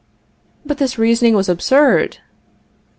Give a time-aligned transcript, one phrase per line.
[0.65, 2.17] But this reasoning was absurd!